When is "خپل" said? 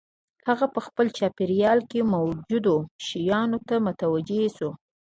0.87-1.07